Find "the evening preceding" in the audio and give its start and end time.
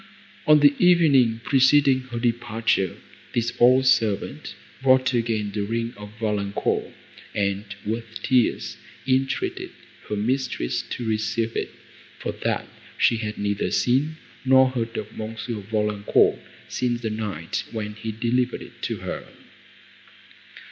0.61-1.99